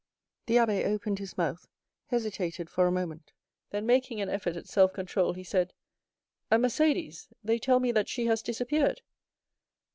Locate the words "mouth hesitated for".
1.37-2.87